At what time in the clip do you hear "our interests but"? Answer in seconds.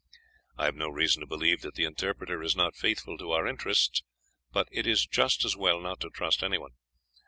3.33-4.67